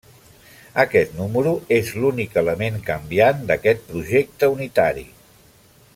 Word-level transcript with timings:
Aquest 0.83 1.11
número 1.17 1.51
és 1.77 1.91
l'únic 2.03 2.39
element 2.43 2.81
canviant 2.89 3.45
d'aquest 3.53 3.87
projecte 3.93 4.51
unitari. 4.59 5.09